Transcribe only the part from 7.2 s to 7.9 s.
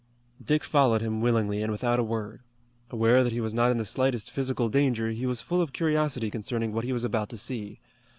to see.